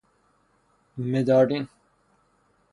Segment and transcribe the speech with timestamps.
[0.97, 1.67] مدارین